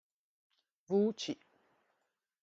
[0.87, 1.33] Wu Chi